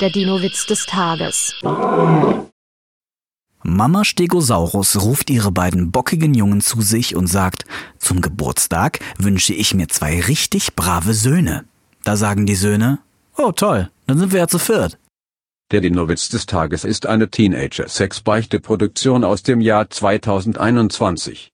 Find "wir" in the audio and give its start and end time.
14.32-14.40